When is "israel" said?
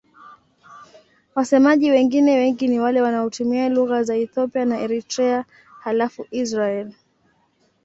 6.31-6.93